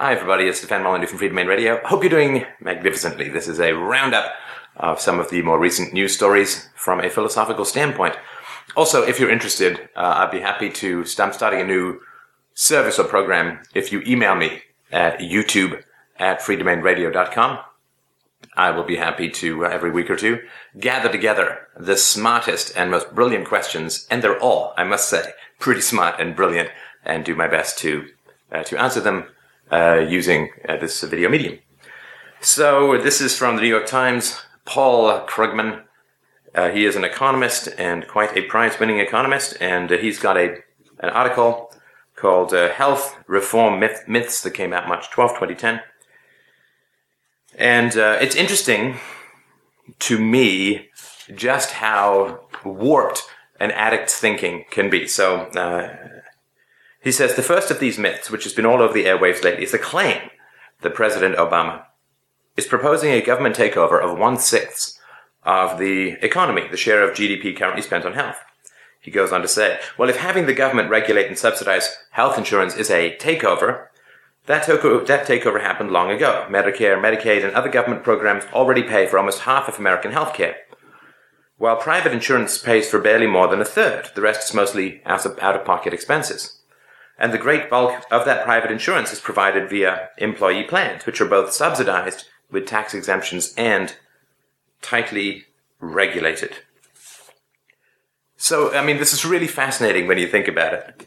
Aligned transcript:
Hi, 0.00 0.12
everybody. 0.12 0.44
It's 0.44 0.58
Stefan 0.58 0.84
Molyneux 0.84 1.08
from 1.08 1.18
Freedomain 1.18 1.48
Radio. 1.48 1.80
Hope 1.84 2.04
you're 2.04 2.10
doing 2.10 2.46
magnificently. 2.60 3.28
This 3.28 3.48
is 3.48 3.58
a 3.58 3.72
roundup 3.72 4.32
of 4.76 5.00
some 5.00 5.18
of 5.18 5.28
the 5.28 5.42
more 5.42 5.58
recent 5.58 5.92
news 5.92 6.14
stories 6.14 6.68
from 6.76 7.00
a 7.00 7.10
philosophical 7.10 7.64
standpoint. 7.64 8.14
Also, 8.76 9.02
if 9.02 9.18
you're 9.18 9.28
interested, 9.28 9.88
uh, 9.96 10.14
I'd 10.18 10.30
be 10.30 10.38
happy 10.38 10.70
to. 10.70 11.04
I'm 11.18 11.32
starting 11.32 11.60
a 11.60 11.66
new 11.66 12.00
service 12.54 13.00
or 13.00 13.08
program 13.08 13.60
if 13.74 13.90
you 13.90 14.00
email 14.06 14.36
me 14.36 14.62
at 14.92 15.18
youtube 15.18 15.82
at 16.16 16.42
freedomainradio.com. 16.42 17.58
I 18.56 18.70
will 18.70 18.84
be 18.84 18.98
happy 18.98 19.28
to, 19.30 19.66
uh, 19.66 19.68
every 19.68 19.90
week 19.90 20.10
or 20.10 20.16
two, 20.16 20.38
gather 20.78 21.10
together 21.10 21.66
the 21.76 21.96
smartest 21.96 22.72
and 22.76 22.92
most 22.92 23.16
brilliant 23.16 23.48
questions, 23.48 24.06
and 24.12 24.22
they're 24.22 24.38
all, 24.38 24.74
I 24.76 24.84
must 24.84 25.08
say, 25.08 25.32
pretty 25.58 25.80
smart 25.80 26.20
and 26.20 26.36
brilliant, 26.36 26.70
and 27.04 27.24
do 27.24 27.34
my 27.34 27.48
best 27.48 27.78
to, 27.78 28.06
uh, 28.52 28.62
to 28.62 28.80
answer 28.80 29.00
them 29.00 29.24
uh, 29.70 30.04
using 30.08 30.50
uh, 30.68 30.76
this 30.76 31.02
video 31.02 31.28
medium. 31.28 31.58
So 32.40 33.00
this 33.00 33.20
is 33.20 33.36
from 33.36 33.56
the 33.56 33.62
New 33.62 33.68
York 33.68 33.86
Times. 33.86 34.40
Paul 34.64 35.26
Krugman. 35.26 35.84
Uh, 36.54 36.70
he 36.70 36.84
is 36.84 36.96
an 36.96 37.04
economist 37.04 37.68
and 37.78 38.06
quite 38.06 38.36
a 38.36 38.42
prize-winning 38.42 39.00
economist, 39.00 39.56
and 39.60 39.90
uh, 39.90 39.96
he's 39.96 40.18
got 40.18 40.36
a 40.36 40.56
an 41.00 41.10
article 41.10 41.72
called 42.16 42.52
uh, 42.52 42.68
"Health 42.70 43.16
Reform 43.26 43.80
Myth- 43.80 44.04
Myths" 44.06 44.42
that 44.42 44.50
came 44.50 44.72
out 44.72 44.88
March 44.88 45.10
12, 45.10 45.30
2010. 45.32 45.80
And 47.56 47.96
uh, 47.96 48.18
it's 48.20 48.36
interesting 48.36 48.96
to 50.00 50.18
me 50.18 50.88
just 51.34 51.72
how 51.72 52.40
warped 52.64 53.22
an 53.58 53.70
addict's 53.70 54.18
thinking 54.18 54.64
can 54.70 54.90
be. 54.90 55.06
So 55.06 55.48
he 57.00 57.12
says 57.12 57.34
the 57.34 57.42
first 57.42 57.70
of 57.70 57.80
these 57.80 57.98
myths, 57.98 58.30
which 58.30 58.44
has 58.44 58.52
been 58.52 58.66
all 58.66 58.82
over 58.82 58.92
the 58.92 59.04
airwaves 59.04 59.44
lately, 59.44 59.64
is 59.64 59.72
the 59.72 59.78
claim 59.78 60.30
that 60.80 60.94
President 60.94 61.36
Obama 61.36 61.84
is 62.56 62.66
proposing 62.66 63.12
a 63.12 63.22
government 63.22 63.56
takeover 63.56 64.02
of 64.02 64.18
one 64.18 64.36
sixth 64.36 64.98
of 65.44 65.78
the 65.78 66.16
economy, 66.24 66.66
the 66.68 66.76
share 66.76 67.02
of 67.02 67.16
GDP 67.16 67.56
currently 67.56 67.82
spent 67.82 68.04
on 68.04 68.14
health. 68.14 68.38
He 69.00 69.10
goes 69.10 69.32
on 69.32 69.42
to 69.42 69.48
say, 69.48 69.78
well, 69.96 70.10
if 70.10 70.16
having 70.16 70.46
the 70.46 70.54
government 70.54 70.90
regulate 70.90 71.28
and 71.28 71.38
subsidize 71.38 71.96
health 72.10 72.36
insurance 72.36 72.76
is 72.76 72.90
a 72.90 73.16
takeover, 73.16 73.86
that, 74.46 74.64
toko- 74.64 75.04
that 75.04 75.26
takeover 75.26 75.60
happened 75.60 75.92
long 75.92 76.10
ago. 76.10 76.46
Medicare, 76.50 77.00
Medicaid, 77.00 77.44
and 77.44 77.54
other 77.54 77.70
government 77.70 78.02
programs 78.02 78.44
already 78.52 78.82
pay 78.82 79.06
for 79.06 79.18
almost 79.18 79.40
half 79.40 79.68
of 79.68 79.78
American 79.78 80.10
health 80.10 80.34
care. 80.34 80.56
While 81.58 81.76
private 81.76 82.12
insurance 82.12 82.58
pays 82.58 82.90
for 82.90 82.98
barely 82.98 83.26
more 83.26 83.48
than 83.48 83.60
a 83.60 83.64
third, 83.64 84.10
the 84.14 84.20
rest 84.20 84.48
is 84.48 84.54
mostly 84.54 85.00
out 85.06 85.26
of 85.26 85.64
pocket 85.64 85.92
expenses. 85.92 86.57
And 87.18 87.32
the 87.32 87.38
great 87.38 87.68
bulk 87.68 88.04
of 88.10 88.24
that 88.24 88.44
private 88.44 88.70
insurance 88.70 89.12
is 89.12 89.20
provided 89.20 89.68
via 89.68 90.10
employee 90.18 90.64
plans, 90.64 91.04
which 91.04 91.20
are 91.20 91.26
both 91.26 91.52
subsidized 91.52 92.26
with 92.50 92.66
tax 92.66 92.94
exemptions 92.94 93.52
and 93.56 93.96
tightly 94.80 95.44
regulated. 95.80 96.58
So, 98.36 98.72
I 98.72 98.84
mean, 98.84 98.98
this 98.98 99.12
is 99.12 99.24
really 99.24 99.48
fascinating 99.48 100.06
when 100.06 100.18
you 100.18 100.28
think 100.28 100.46
about 100.46 100.72
it. 100.72 101.06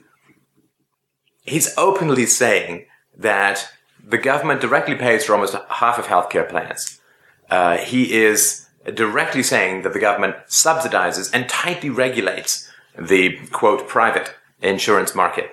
He's 1.44 1.76
openly 1.78 2.26
saying 2.26 2.86
that 3.18 3.72
the 4.04 4.18
government 4.18 4.60
directly 4.60 4.96
pays 4.96 5.26
for 5.26 5.34
almost 5.34 5.56
half 5.70 5.98
of 5.98 6.08
healthcare 6.08 6.48
plans. 6.48 7.00
Uh, 7.50 7.78
he 7.78 8.14
is 8.14 8.68
directly 8.94 9.44
saying 9.44 9.84
that 9.84 9.94
the 9.94 10.00
government 10.00 10.36
subsidizes 10.48 11.30
and 11.34 11.48
tightly 11.48 11.90
regulates 11.90 12.70
the 13.00 13.38
quote 13.52 13.88
private 13.88 14.36
insurance 14.62 15.16
market. 15.16 15.52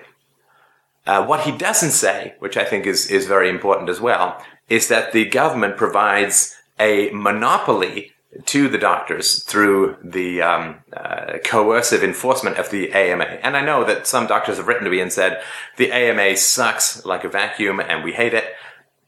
Uh, 1.05 1.25
what 1.25 1.41
he 1.41 1.51
doesn't 1.51 1.91
say, 1.91 2.35
which 2.39 2.57
I 2.57 2.65
think 2.65 2.85
is, 2.85 3.09
is 3.09 3.25
very 3.25 3.49
important 3.49 3.89
as 3.89 3.99
well, 3.99 4.43
is 4.67 4.87
that 4.89 5.11
the 5.11 5.25
government 5.25 5.77
provides 5.77 6.55
a 6.79 7.09
monopoly 7.11 8.13
to 8.45 8.69
the 8.69 8.77
doctors 8.77 9.43
through 9.43 9.97
the 10.03 10.41
um, 10.41 10.75
uh, 10.93 11.39
coercive 11.43 12.03
enforcement 12.03 12.57
of 12.57 12.69
the 12.69 12.91
AMA. 12.93 13.23
And 13.23 13.57
I 13.57 13.65
know 13.65 13.83
that 13.85 14.05
some 14.05 14.27
doctors 14.27 14.57
have 14.57 14.67
written 14.67 14.83
to 14.83 14.89
me 14.89 14.99
and 14.99 15.11
said 15.11 15.41
the 15.77 15.91
AMA 15.91 16.37
sucks 16.37 17.03
like 17.05 17.23
a 17.23 17.29
vacuum 17.29 17.79
and 17.79 18.03
we 18.03 18.13
hate 18.13 18.35
it. 18.35 18.45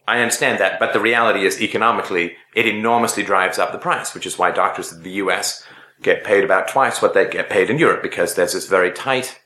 I 0.07 0.19
understand 0.19 0.59
that, 0.59 0.79
but 0.79 0.93
the 0.93 0.99
reality 0.99 1.45
is 1.45 1.61
economically, 1.61 2.35
it 2.55 2.65
enormously 2.65 3.23
drives 3.23 3.59
up 3.59 3.71
the 3.71 3.77
price, 3.77 4.15
which 4.15 4.25
is 4.25 4.39
why 4.39 4.49
doctors 4.49 4.91
in 4.91 5.03
the 5.03 5.11
US 5.11 5.63
get 6.01 6.23
paid 6.23 6.43
about 6.43 6.67
twice 6.67 7.01
what 7.01 7.13
they 7.13 7.29
get 7.29 7.49
paid 7.49 7.69
in 7.69 7.77
Europe 7.77 8.01
because 8.01 8.33
there's 8.33 8.53
this 8.53 8.67
very 8.67 8.91
tight 8.91 9.40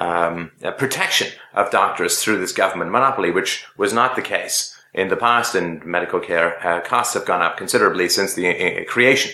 um, 0.00 0.50
protection 0.78 1.28
of 1.54 1.70
doctors 1.70 2.22
through 2.22 2.38
this 2.38 2.52
government 2.52 2.90
monopoly, 2.90 3.30
which 3.30 3.64
was 3.76 3.92
not 3.92 4.16
the 4.16 4.22
case 4.22 4.76
in 4.94 5.08
the 5.08 5.16
past. 5.16 5.54
And 5.54 5.84
medical 5.84 6.18
care 6.18 6.66
uh, 6.66 6.80
costs 6.80 7.14
have 7.14 7.26
gone 7.26 7.42
up 7.42 7.56
considerably 7.56 8.08
since 8.08 8.34
the 8.34 8.48
uh, 8.48 8.84
creation 8.84 9.32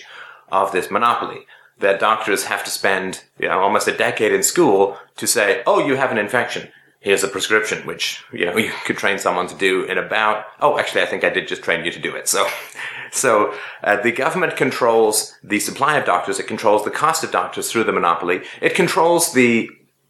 of 0.51 0.71
this 0.71 0.91
monopoly. 0.91 1.47
That 1.79 1.99
doctors 1.99 2.45
have 2.45 2.63
to 2.63 2.71
spend 2.71 3.23
you 3.39 3.47
know, 3.47 3.59
almost 3.59 3.87
a 3.87 3.95
decade 3.95 4.31
in 4.31 4.41
school 4.41 4.97
to 5.17 5.27
say, 5.27 5.61
"Oh, 5.67 5.85
you 5.85 5.95
have 5.95 6.11
an 6.11 6.17
infection. 6.17 6.69
Here's 6.99 7.23
a 7.23 7.27
prescription," 7.27 7.85
which 7.85 8.23
you 8.33 8.47
know 8.47 8.57
you 8.57 8.71
could 8.85 8.97
train 8.97 9.19
someone 9.19 9.47
to 9.47 9.55
do 9.55 9.83
in 9.83 9.99
about. 9.99 10.45
Oh, 10.59 10.79
actually, 10.79 11.03
I 11.03 11.05
think 11.05 11.23
I 11.23 11.29
did 11.29 11.47
just 11.47 11.61
train 11.61 11.85
you 11.85 11.91
to 11.91 11.99
do 11.99 12.15
it. 12.15 12.27
So, 12.27 12.47
so 13.11 13.53
uh, 13.83 14.01
the 14.01 14.11
government 14.11 14.57
controls 14.57 15.35
the 15.43 15.59
supply 15.59 15.97
of 15.97 16.05
doctors. 16.05 16.39
It 16.39 16.47
controls 16.47 16.83
the 16.83 16.89
cost 16.89 17.23
of 17.23 17.31
doctors 17.31 17.71
through 17.71 17.83
the 17.83 17.93
monopoly. 17.93 18.41
It 18.59 18.73
controls 18.73 19.33
the 19.33 19.69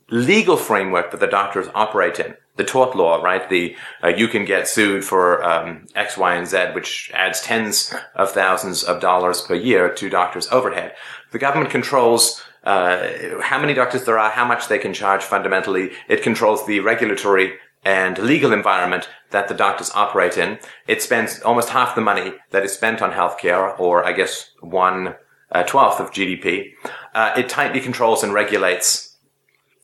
legal 0.09 0.57
framework 0.57 1.11
that 1.11 1.19
the 1.19 1.27
doctors 1.27 1.67
operate 1.75 2.19
in. 2.19 2.35
The 2.55 2.63
tort 2.63 2.95
law, 2.95 3.21
right? 3.21 3.47
The 3.47 3.75
uh, 4.03 4.07
you 4.07 4.27
can 4.27 4.43
get 4.43 4.67
sued 4.67 5.03
for 5.03 5.43
um, 5.43 5.85
X, 5.95 6.17
Y, 6.17 6.35
and 6.35 6.47
Z, 6.47 6.71
which 6.73 7.11
adds 7.13 7.41
tens 7.41 7.93
of 8.15 8.31
thousands 8.31 8.83
of 8.83 8.99
dollars 8.99 9.41
per 9.41 9.53
year 9.53 9.93
to 9.93 10.09
doctors' 10.09 10.47
overhead. 10.51 10.95
The 11.31 11.39
government 11.39 11.69
controls 11.69 12.41
uh, 12.63 13.07
how 13.41 13.59
many 13.59 13.73
doctors 13.73 14.05
there 14.05 14.17
are, 14.17 14.31
how 14.31 14.45
much 14.45 14.67
they 14.67 14.79
can 14.79 14.93
charge. 14.93 15.23
Fundamentally, 15.23 15.91
it 16.09 16.23
controls 16.23 16.65
the 16.65 16.79
regulatory 16.79 17.53
and 17.85 18.17
legal 18.17 18.51
environment 18.51 19.07
that 19.29 19.47
the 19.47 19.53
doctors 19.53 19.91
operate 19.93 20.37
in. 20.37 20.57
It 20.87 21.01
spends 21.01 21.39
almost 21.41 21.69
half 21.69 21.95
the 21.95 22.01
money 22.01 22.33
that 22.51 22.63
is 22.63 22.73
spent 22.73 23.01
on 23.01 23.11
healthcare, 23.11 23.79
or 23.79 24.03
I 24.03 24.13
guess 24.13 24.49
one 24.61 25.15
uh, 25.51 25.63
twelfth 25.63 25.99
of 25.99 26.11
GDP. 26.11 26.73
Uh, 27.13 27.33
it 27.37 27.49
tightly 27.49 27.79
controls 27.79 28.23
and 28.23 28.33
regulates 28.33 29.06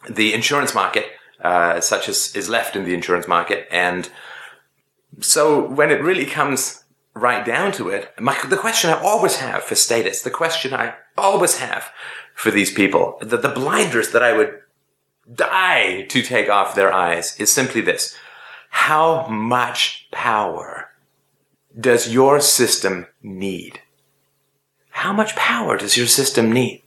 the 0.09 0.33
insurance 0.33 0.73
market, 0.73 1.05
uh, 1.41 1.79
such 1.81 2.09
as 2.09 2.35
is 2.35 2.49
left 2.49 2.75
in 2.75 2.85
the 2.85 2.93
insurance 2.93 3.27
market. 3.27 3.67
And 3.71 4.09
so 5.19 5.67
when 5.67 5.91
it 5.91 6.01
really 6.01 6.25
comes 6.25 6.83
right 7.13 7.45
down 7.45 7.71
to 7.73 7.89
it, 7.89 8.11
my, 8.19 8.37
the 8.47 8.57
question 8.57 8.89
I 8.89 9.01
always 9.01 9.37
have 9.37 9.63
for 9.63 9.75
statists, 9.75 10.23
the 10.23 10.29
question 10.29 10.73
I 10.73 10.95
always 11.17 11.57
have 11.57 11.91
for 12.33 12.51
these 12.51 12.71
people, 12.71 13.17
the, 13.21 13.37
the 13.37 13.49
blinders 13.49 14.11
that 14.11 14.23
I 14.23 14.35
would 14.35 14.59
die 15.31 16.03
to 16.09 16.21
take 16.21 16.49
off 16.49 16.75
their 16.75 16.91
eyes 16.91 17.39
is 17.39 17.51
simply 17.51 17.81
this. 17.81 18.15
How 18.69 19.27
much 19.27 20.07
power 20.11 20.89
does 21.79 22.13
your 22.13 22.39
system 22.39 23.07
need? 23.21 23.79
How 24.89 25.13
much 25.13 25.35
power 25.35 25.77
does 25.77 25.97
your 25.97 26.07
system 26.07 26.51
need? 26.51 26.82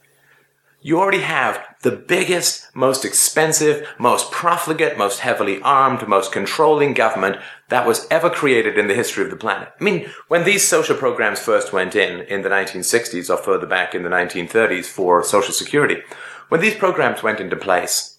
You 0.83 1.01
already 1.01 1.23
have 1.23 1.65
the 1.83 1.91
biggest, 1.91 2.75
most 2.75 3.05
expensive, 3.05 3.89
most 3.99 4.31
profligate, 4.31 4.97
most 4.97 5.21
heavily 5.21 5.61
armed, 5.63 6.07
most 6.07 6.33
controlling 6.33 6.95
government 6.95 7.39
that 7.69 7.87
was 7.87 8.07
ever 8.11 8.31
created 8.31 8.79
in 8.79 8.87
the 8.87 8.95
history 8.95 9.25
of 9.25 9.31
the 9.31 9.37
planet. 9.37 9.73
I 9.81 9.83
mean, 9.83 10.09
when 10.29 10.45
these 10.45 10.67
social 10.67 10.97
programs 10.97 11.41
first 11.41 11.73
went 11.73 11.97
in, 11.97 12.21
in 12.23 12.43
the 12.43 12.49
1960s 12.49 13.31
or 13.31 13.37
further 13.37 13.67
back 13.67 13.95
in 13.95 14.03
the 14.03 14.11
1930s 14.11 14.87
for 14.87 15.25
Social 15.25 15.53
Security, 15.53 16.03
when 16.49 16.61
these 16.61 16.77
programs 16.77 17.23
went 17.23 17.41
into 17.41 17.57
place, 17.57 18.19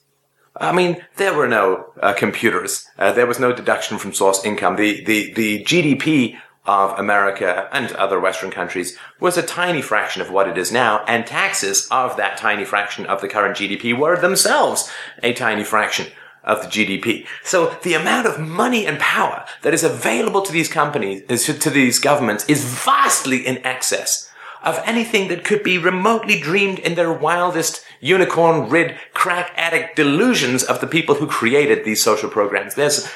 I 0.59 0.71
mean, 0.71 1.05
there 1.17 1.35
were 1.35 1.47
no 1.47 1.93
uh, 2.01 2.13
computers. 2.13 2.87
Uh, 2.97 3.11
there 3.11 3.27
was 3.27 3.39
no 3.39 3.53
deduction 3.53 3.97
from 3.97 4.13
source 4.13 4.43
income. 4.43 4.75
The, 4.75 5.03
the, 5.05 5.33
the 5.33 5.63
GDP 5.63 6.37
of 6.67 6.97
America 6.99 7.69
and 7.71 7.91
other 7.93 8.19
Western 8.19 8.51
countries 8.51 8.97
was 9.19 9.37
a 9.37 9.41
tiny 9.41 9.81
fraction 9.81 10.21
of 10.21 10.29
what 10.29 10.47
it 10.47 10.57
is 10.57 10.71
now, 10.71 11.03
and 11.07 11.25
taxes 11.25 11.87
of 11.89 12.17
that 12.17 12.37
tiny 12.37 12.65
fraction 12.65 13.05
of 13.05 13.21
the 13.21 13.27
current 13.27 13.57
GDP 13.57 13.97
were 13.97 14.19
themselves 14.19 14.91
a 15.23 15.33
tiny 15.33 15.63
fraction 15.63 16.07
of 16.43 16.61
the 16.61 16.67
GDP. 16.67 17.25
So 17.43 17.77
the 17.83 17.93
amount 17.93 18.27
of 18.27 18.39
money 18.39 18.85
and 18.85 18.99
power 18.99 19.45
that 19.63 19.73
is 19.73 19.83
available 19.83 20.41
to 20.43 20.51
these 20.51 20.69
companies, 20.69 21.45
to 21.45 21.69
these 21.69 21.99
governments, 21.99 22.45
is 22.45 22.63
vastly 22.63 23.45
in 23.45 23.65
excess 23.65 24.29
of 24.63 24.81
anything 24.85 25.29
that 25.29 25.43
could 25.43 25.63
be 25.63 25.77
remotely 25.77 26.39
dreamed 26.39 26.79
in 26.79 26.95
their 26.95 27.13
wildest 27.13 27.83
unicorn 28.01 28.69
rid 28.69 28.95
crack 29.13 29.51
addict 29.55 29.95
delusions 29.95 30.63
of 30.63 30.81
the 30.81 30.87
people 30.87 31.15
who 31.15 31.27
created 31.27 31.85
these 31.85 32.01
social 32.01 32.29
programs. 32.29 32.75
There's 32.75 33.09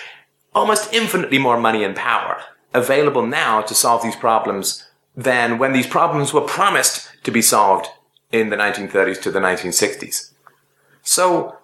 almost 0.53 0.93
infinitely 0.93 1.37
more 1.37 1.59
money 1.59 1.83
and 1.83 1.95
power 1.95 2.43
available 2.73 3.25
now 3.25 3.61
to 3.61 3.73
solve 3.73 4.03
these 4.03 4.15
problems 4.15 4.87
than 5.15 5.57
when 5.57 5.73
these 5.73 5.87
problems 5.87 6.33
were 6.33 6.41
promised 6.41 7.09
to 7.23 7.31
be 7.31 7.41
solved 7.41 7.87
in 8.31 8.49
the 8.49 8.55
1930s 8.55 9.21
to 9.21 9.31
the 9.31 9.39
1960s. 9.39 10.31
So, 11.03 11.57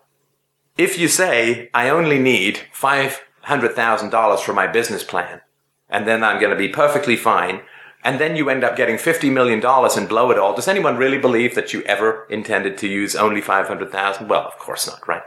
if 0.77 0.99
you 0.99 1.07
say, 1.07 1.69
I 1.73 1.89
only 1.89 2.19
need 2.19 2.59
five 2.71 3.21
$100,000 3.47 4.39
for 4.39 4.53
my 4.53 4.67
business 4.67 5.03
plan, 5.03 5.41
and 5.89 6.05
then 6.05 6.23
I'm 6.23 6.39
going 6.39 6.51
to 6.51 6.57
be 6.57 6.67
perfectly 6.67 7.15
fine. 7.15 7.61
And 8.03 8.19
then 8.19 8.35
you 8.35 8.49
end 8.49 8.63
up 8.63 8.75
getting 8.75 8.97
$50 8.97 9.31
million 9.31 9.65
and 9.65 10.09
blow 10.09 10.31
it 10.31 10.37
all. 10.37 10.53
Does 10.53 10.67
anyone 10.67 10.97
really 10.97 11.17
believe 11.17 11.55
that 11.55 11.73
you 11.73 11.81
ever 11.83 12.27
intended 12.29 12.77
to 12.79 12.87
use 12.87 13.15
only 13.15 13.41
500,000? 13.41 14.27
Well, 14.27 14.45
of 14.45 14.57
course 14.59 14.87
not, 14.87 15.05
right? 15.07 15.23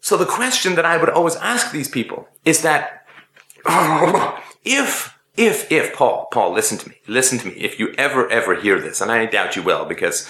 So 0.00 0.16
the 0.16 0.26
question 0.26 0.74
that 0.76 0.86
I 0.86 0.96
would 0.96 1.10
always 1.10 1.36
ask 1.36 1.72
these 1.72 1.88
people 1.88 2.28
is 2.44 2.62
that 2.62 2.99
if 4.64 5.16
if, 5.36 5.72
if, 5.72 5.94
Paul, 5.94 6.28
Paul, 6.30 6.52
listen 6.52 6.76
to 6.76 6.88
me, 6.88 6.96
listen 7.06 7.38
to 7.38 7.46
me. 7.46 7.52
If 7.54 7.78
you 7.78 7.94
ever, 7.96 8.28
ever 8.28 8.56
hear 8.56 8.78
this, 8.78 9.00
and 9.00 9.10
I 9.10 9.24
doubt 9.26 9.56
you 9.56 9.62
will, 9.62 9.86
because 9.86 10.28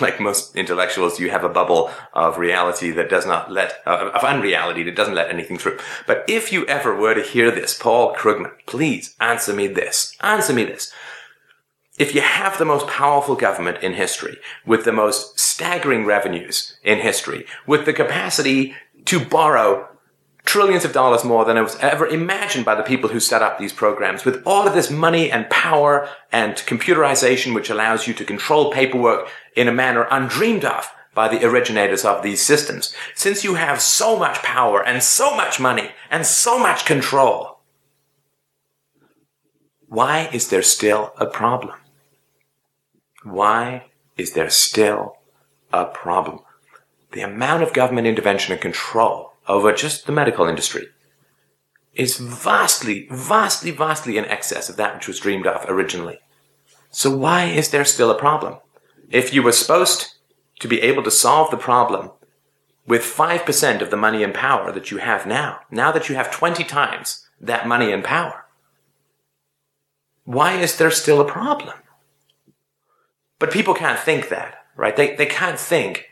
like 0.00 0.20
most 0.20 0.54
intellectuals, 0.54 1.18
you 1.18 1.30
have 1.30 1.42
a 1.42 1.48
bubble 1.48 1.90
of 2.12 2.38
reality 2.38 2.90
that 2.92 3.10
does 3.10 3.26
not 3.26 3.50
let, 3.50 3.82
uh, 3.86 4.10
of 4.14 4.22
unreality 4.22 4.84
that 4.84 4.94
doesn't 4.94 5.14
let 5.14 5.30
anything 5.30 5.58
through. 5.58 5.78
But 6.06 6.24
if 6.28 6.52
you 6.52 6.64
ever 6.66 6.94
were 6.94 7.14
to 7.14 7.22
hear 7.22 7.50
this, 7.50 7.76
Paul 7.76 8.14
Krugman, 8.14 8.52
please 8.66 9.16
answer 9.20 9.52
me 9.52 9.66
this. 9.66 10.14
Answer 10.20 10.52
me 10.52 10.64
this. 10.64 10.92
If 11.98 12.14
you 12.14 12.20
have 12.20 12.58
the 12.58 12.64
most 12.64 12.86
powerful 12.86 13.34
government 13.34 13.82
in 13.82 13.94
history, 13.94 14.38
with 14.64 14.84
the 14.84 14.92
most 14.92 15.40
staggering 15.40 16.04
revenues 16.04 16.76
in 16.84 17.00
history, 17.00 17.46
with 17.66 17.84
the 17.84 17.92
capacity 17.92 18.74
to 19.06 19.24
borrow 19.24 19.88
trillions 20.44 20.84
of 20.84 20.92
dollars 20.92 21.24
more 21.24 21.44
than 21.44 21.56
it 21.56 21.62
was 21.62 21.76
ever 21.76 22.06
imagined 22.06 22.64
by 22.64 22.74
the 22.74 22.82
people 22.82 23.10
who 23.10 23.20
set 23.20 23.42
up 23.42 23.58
these 23.58 23.72
programs. 23.72 24.24
With 24.24 24.42
all 24.44 24.66
of 24.66 24.74
this 24.74 24.90
money 24.90 25.30
and 25.30 25.48
power 25.50 26.08
and 26.30 26.54
computerization, 26.54 27.54
which 27.54 27.70
allows 27.70 28.06
you 28.06 28.14
to 28.14 28.24
control 28.24 28.72
paperwork 28.72 29.28
in 29.56 29.68
a 29.68 29.72
manner 29.72 30.06
undreamed 30.10 30.64
of 30.64 30.90
by 31.14 31.28
the 31.28 31.44
originators 31.44 32.04
of 32.04 32.22
these 32.22 32.40
systems. 32.40 32.94
Since 33.14 33.44
you 33.44 33.54
have 33.54 33.80
so 33.80 34.18
much 34.18 34.38
power 34.38 34.84
and 34.84 35.02
so 35.02 35.36
much 35.36 35.60
money 35.60 35.90
and 36.10 36.26
so 36.26 36.58
much 36.58 36.86
control, 36.86 37.60
why 39.88 40.30
is 40.32 40.48
there 40.48 40.62
still 40.62 41.12
a 41.18 41.26
problem? 41.26 41.74
Why 43.24 43.90
is 44.16 44.32
there 44.32 44.48
still 44.48 45.18
a 45.72 45.84
problem? 45.84 46.40
The 47.12 47.20
amount 47.20 47.62
of 47.62 47.74
government 47.74 48.06
intervention 48.06 48.52
and 48.52 48.62
control 48.62 49.31
over 49.48 49.72
just 49.72 50.06
the 50.06 50.12
medical 50.12 50.46
industry 50.46 50.88
is 51.94 52.16
vastly, 52.16 53.06
vastly, 53.10 53.70
vastly 53.70 54.16
in 54.16 54.24
excess 54.24 54.68
of 54.68 54.76
that 54.76 54.94
which 54.94 55.08
was 55.08 55.20
dreamed 55.20 55.46
of 55.46 55.68
originally. 55.68 56.18
So 56.90 57.14
why 57.14 57.44
is 57.44 57.70
there 57.70 57.84
still 57.84 58.10
a 58.10 58.18
problem? 58.18 58.58
If 59.10 59.34
you 59.34 59.42
were 59.42 59.52
supposed 59.52 60.14
to 60.60 60.68
be 60.68 60.80
able 60.80 61.02
to 61.02 61.10
solve 61.10 61.50
the 61.50 61.56
problem 61.56 62.10
with 62.86 63.02
5% 63.02 63.80
of 63.80 63.90
the 63.90 63.96
money 63.96 64.22
and 64.22 64.34
power 64.34 64.72
that 64.72 64.90
you 64.90 64.98
have 64.98 65.26
now, 65.26 65.60
now 65.70 65.92
that 65.92 66.08
you 66.08 66.14
have 66.14 66.30
20 66.30 66.64
times 66.64 67.26
that 67.40 67.68
money 67.68 67.92
and 67.92 68.02
power, 68.02 68.46
why 70.24 70.54
is 70.54 70.76
there 70.76 70.90
still 70.90 71.20
a 71.20 71.30
problem? 71.30 71.76
But 73.38 73.50
people 73.50 73.74
can't 73.74 73.98
think 73.98 74.28
that, 74.28 74.64
right? 74.76 74.96
They, 74.96 75.16
they 75.16 75.26
can't 75.26 75.58
think, 75.58 76.10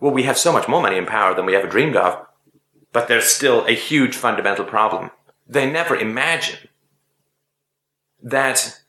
well, 0.00 0.12
we 0.12 0.22
have 0.22 0.38
so 0.38 0.52
much 0.52 0.68
more 0.68 0.80
money 0.80 0.96
and 0.96 1.06
power 1.06 1.34
than 1.34 1.46
we 1.46 1.54
ever 1.54 1.68
dreamed 1.68 1.96
of 1.96 2.26
but 2.92 3.08
there's 3.08 3.24
still 3.24 3.64
a 3.66 3.72
huge 3.72 4.16
fundamental 4.16 4.64
problem. 4.64 5.10
They 5.46 5.70
never 5.70 5.96
imagine 5.96 6.68
that 8.22 8.80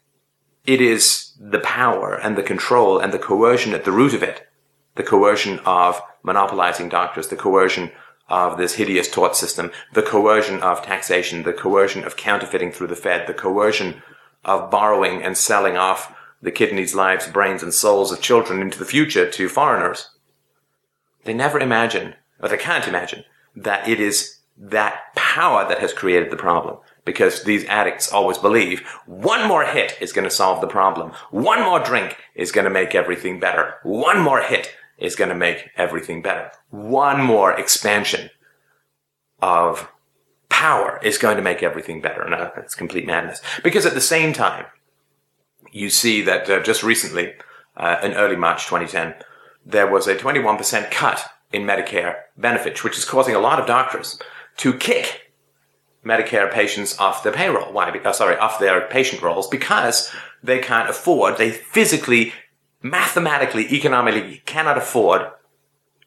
it 0.66 0.82
is 0.82 1.34
the 1.40 1.60
power 1.60 2.14
and 2.14 2.38
the 2.38 2.44
control 2.44 3.00
and 3.00 3.12
the 3.12 3.20
coercion 3.20 3.74
at 3.74 3.86
the 3.86 3.92
root 3.92 4.14
of 4.14 4.24
it. 4.24 4.48
The 4.96 5.04
coercion 5.04 5.60
of 5.66 6.02
monopolizing 6.24 6.90
doctors, 6.90 7.30
the 7.30 7.36
coercion 7.36 7.92
of 8.28 8.58
this 8.58 8.76
hideous 8.76 9.10
tort 9.10 9.36
system, 9.36 9.72
the 9.94 10.02
coercion 10.02 10.62
of 10.62 10.84
taxation, 10.84 11.44
the 11.44 11.54
coercion 11.54 12.04
of 12.04 12.16
counterfeiting 12.16 12.72
through 12.72 12.88
the 12.88 12.96
Fed, 12.96 13.28
the 13.28 13.34
coercion 13.34 14.02
of 14.46 14.72
borrowing 14.72 15.22
and 15.22 15.38
selling 15.38 15.78
off 15.78 16.16
the 16.42 16.52
kidneys, 16.52 16.96
lives, 16.96 17.28
brains, 17.28 17.62
and 17.62 17.74
souls 17.74 18.12
of 18.12 18.22
children 18.22 18.62
into 18.62 18.80
the 18.80 18.86
future 18.86 19.30
to 19.30 19.50
foreigners. 19.50 20.10
They 21.24 21.34
never 21.34 21.60
imagine, 21.60 22.16
or 22.40 22.50
they 22.50 22.58
can't 22.58 22.88
imagine, 22.88 23.24
that 23.56 23.88
it 23.88 24.00
is 24.00 24.40
that 24.58 25.16
power 25.16 25.68
that 25.68 25.80
has 25.80 25.94
created 25.94 26.32
the 26.32 26.38
problem. 26.38 26.78
Because 27.04 27.44
these 27.44 27.66
addicts 27.66 28.12
always 28.12 28.38
believe 28.38 28.82
one 29.08 29.48
more 29.48 29.66
hit 29.66 29.98
is 30.00 30.14
going 30.14 30.24
to 30.24 30.36
solve 30.36 30.62
the 30.62 30.68
problem. 30.68 31.12
One 31.32 31.64
more 31.64 31.80
drink 31.80 32.18
is 32.36 32.52
going 32.52 32.66
to 32.66 32.70
make 32.70 32.94
everything 32.94 33.40
better. 33.40 33.76
One 33.82 34.22
more 34.22 34.42
hit 34.42 34.76
is 35.00 35.16
going 35.16 35.30
to 35.30 35.36
make 35.36 35.72
everything 35.76 36.22
better. 36.22 36.52
One 36.70 37.20
more 37.22 37.54
expansion 37.54 38.30
of 39.42 39.90
power 40.50 41.00
is 41.04 41.18
going 41.18 41.38
to 41.38 41.44
make 41.44 41.64
everything 41.64 42.02
better. 42.02 42.30
No, 42.30 42.52
it's 42.58 42.76
complete 42.76 43.08
madness. 43.08 43.42
Because 43.64 43.88
at 43.88 43.96
the 43.96 44.02
same 44.02 44.32
time, 44.32 44.66
you 45.72 45.90
see 45.90 46.22
that 46.22 46.48
uh, 46.48 46.62
just 46.62 46.84
recently, 46.84 47.34
uh, 47.76 47.98
in 48.04 48.14
early 48.14 48.36
March 48.36 48.66
2010, 48.66 49.16
there 49.66 49.90
was 49.90 50.08
a 50.08 50.16
21% 50.16 50.92
cut 50.92 51.32
in 51.54 51.64
Medicare 51.64 52.16
benefits, 52.38 52.84
which 52.84 52.98
is 52.98 53.06
causing 53.06 53.36
a 53.36 53.40
lot 53.40 53.60
of 53.60 53.68
doctors 53.68 54.20
to 54.58 54.74
kick 54.74 55.34
Medicare 56.06 56.52
patients 56.52 56.98
off 57.00 57.24
their 57.24 57.34
payroll. 57.34 57.72
Why? 57.72 57.92
Because, 57.92 58.18
sorry, 58.18 58.38
off 58.38 58.60
their 58.60 58.82
patient 58.88 59.22
rolls 59.22 59.48
because 59.48 60.12
they 60.42 60.60
can't 60.60 60.90
afford, 60.90 61.38
they 61.38 61.52
physically, 61.52 62.34
mathematically, 62.82 63.72
economically 63.72 64.42
cannot 64.46 64.78
afford 64.78 65.28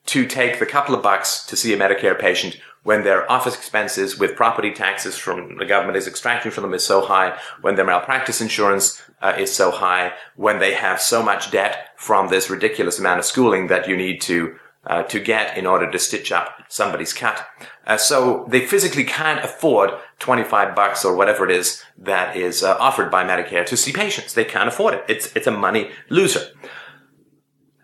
to 0.07 0.27
take 0.27 0.59
the 0.59 0.67
couple 0.67 0.95
of 0.95 1.03
bucks 1.03 1.47
to 1.47 1.57
see 1.57 1.73
a 1.73 1.79
Medicare 1.79 2.19
patient 2.19 2.59
when 2.83 3.03
their 3.03 3.31
office 3.33 3.55
expenses 3.55 4.19
with 4.19 4.37
property 4.37 4.71
taxes 4.71 5.17
from 5.17 5.57
the 5.57 5.65
government 5.65 5.97
is 5.97 6.07
extracting 6.07 6.53
from 6.53 6.63
them 6.63 6.75
is 6.75 6.85
so 6.85 7.01
high, 7.01 7.37
when 7.63 7.77
their 7.77 7.85
malpractice 7.85 8.43
insurance 8.43 9.01
uh, 9.23 9.35
is 9.39 9.51
so 9.51 9.71
high, 9.71 10.13
when 10.37 10.59
they 10.59 10.75
have 10.75 11.01
so 11.01 11.23
much 11.23 11.51
debt 11.51 11.89
from 11.97 12.29
this 12.29 12.51
ridiculous 12.51 12.99
amount 12.99 13.19
of 13.19 13.25
schooling 13.25 13.69
that 13.69 13.89
you 13.89 13.97
need 13.97 14.21
to 14.21 14.55
uh, 14.87 15.03
to 15.05 15.21
get 15.21 15.57
in 15.57 15.67
order 15.67 15.91
to 15.91 15.99
stitch 15.99 16.31
up 16.31 16.65
somebody's 16.69 17.13
cut. 17.13 17.47
Uh, 17.87 17.97
so 17.97 18.47
they 18.49 18.67
physically 18.67 19.05
can't 19.05 19.45
afford 19.45 19.91
25 20.19 20.75
bucks 20.75 21.05
or 21.05 21.17
whatever 21.17 21.45
it 21.45 21.51
is 21.51 21.83
that 21.97 22.37
is 22.37 22.63
uh, 22.63 22.77
offered 22.79 23.11
by 23.11 23.25
Medicare 23.25 23.65
to 23.67 23.77
see 23.77 23.93
patients. 23.93 24.35
They 24.35 24.45
can't 24.45 24.69
afford 24.69 24.95
it. 24.95 25.05
It's, 25.09 25.35
it's 25.35 25.47
a 25.47 25.51
money 25.51 25.91
loser. 26.11 26.49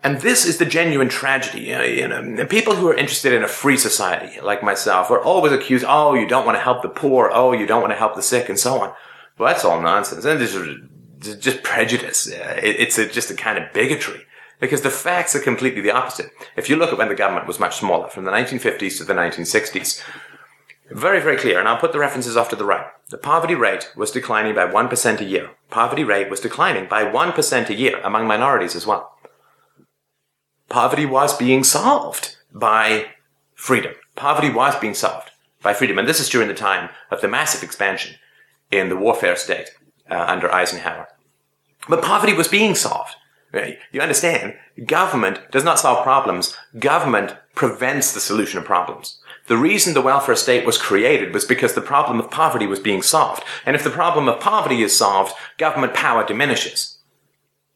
And 0.03 0.21
this 0.21 0.47
is 0.47 0.57
the 0.57 0.65
genuine 0.65 1.11
tragedy. 1.11 1.65
You 1.65 2.09
know, 2.09 2.47
people 2.47 2.75
who 2.75 2.89
are 2.89 2.97
interested 2.97 3.35
in 3.35 3.43
a 3.43 3.49
free 3.49 3.77
society, 3.77 4.41
like 4.41 4.63
myself, 4.63 5.11
are 5.11 5.23
always 5.23 5.53
accused, 5.53 5.85
oh, 5.87 6.15
you 6.15 6.27
don't 6.27 6.47
want 6.47 6.57
to 6.57 6.63
help 6.63 6.81
the 6.83 6.89
poor, 6.89 7.31
oh, 7.33 7.53
you 7.53 7.67
don't 7.67 7.83
want 7.83 7.93
to 7.93 7.99
help 7.99 8.15
the 8.15 8.23
sick, 8.23 8.49
and 8.49 8.59
so 8.59 8.81
on. 8.81 8.95
Well, 9.39 9.53
that's 9.53 9.65
all 9.65 9.81
nonsense. 9.81 10.25
And 10.25 10.41
this 10.41 10.55
is 10.55 11.37
just 11.39 11.63
prejudice. 11.63 12.29
It's 12.33 12.97
a, 12.97 13.09
just 13.09 13.31
a 13.31 13.35
kind 13.35 13.59
of 13.59 13.73
bigotry. 13.75 14.25
Because 14.61 14.83
the 14.83 14.91
facts 14.91 15.35
are 15.35 15.41
completely 15.41 15.81
the 15.81 15.91
opposite. 15.91 16.31
If 16.57 16.69
you 16.69 16.77
look 16.77 16.93
at 16.93 16.99
when 16.99 17.09
the 17.09 17.15
government 17.15 17.47
was 17.47 17.59
much 17.59 17.77
smaller, 17.77 18.09
from 18.09 18.25
the 18.25 18.31
1950s 18.31 18.99
to 18.99 19.05
the 19.05 19.15
1960s, 19.15 20.03
very, 20.91 21.21
very 21.21 21.37
clear, 21.37 21.59
and 21.59 21.69
I'll 21.69 21.79
put 21.79 21.93
the 21.93 21.99
references 21.99 22.37
off 22.37 22.49
to 22.51 22.57
the 22.57 22.65
right. 22.65 22.87
The 23.09 23.19
poverty 23.19 23.55
rate 23.55 23.93
was 23.97 24.11
declining 24.11 24.55
by 24.55 24.67
1% 24.67 25.21
a 25.21 25.25
year. 25.25 25.51
Poverty 25.71 26.05
rate 26.05 26.29
was 26.29 26.41
declining 26.41 26.89
by 26.89 27.05
1% 27.05 27.69
a 27.69 27.75
year 27.75 28.01
among 28.03 28.27
minorities 28.27 28.75
as 28.75 28.87
well. 28.87 29.17
Poverty 30.69 31.07
was 31.07 31.37
being 31.37 31.65
solved 31.65 32.37
by 32.53 33.07
freedom. 33.55 33.93
Poverty 34.17 34.51
was 34.51 34.77
being 34.77 34.95
solved 34.95 35.31
by 35.63 35.75
freedom. 35.75 35.99
And 35.99 36.09
this 36.09 36.21
is 36.21 36.29
during 36.29 36.49
the 36.49 36.55
time 36.55 36.91
of 37.11 37.21
the 37.21 37.29
massive 37.29 37.63
expansion 37.63 38.17
in 38.71 38.89
the 38.89 38.97
warfare 38.97 39.37
state 39.37 39.71
uh, 40.11 40.25
under 40.29 40.53
Eisenhower. 40.53 41.09
But 41.89 42.03
poverty 42.03 42.35
was 42.35 42.49
being 42.49 42.75
solved. 42.75 43.15
You 43.53 44.01
understand? 44.01 44.55
Government 44.87 45.41
does 45.51 45.65
not 45.65 45.79
solve 45.79 46.05
problems. 46.05 46.57
Government 46.79 47.37
prevents 47.55 48.13
the 48.13 48.21
solution 48.21 48.59
of 48.59 48.65
problems. 48.65 49.21
The 49.49 49.57
reason 49.57 49.95
the 49.95 50.01
welfare 50.01 50.37
state 50.37 50.65
was 50.65 50.79
created 50.79 51.35
was 51.35 51.45
because 51.45 51.75
the 51.75 51.81
problem 51.81 52.21
of 52.21 52.31
poverty 52.31 52.67
was 52.67 52.79
being 52.79 53.03
solved. 53.03 53.43
And 53.67 53.75
if 53.75 53.83
the 53.83 53.91
problem 53.91 54.29
of 54.29 54.39
poverty 54.39 54.83
is 54.83 54.97
solved, 54.97 55.35
government 55.59 55.95
power 55.95 56.25
diminishes. 56.25 56.99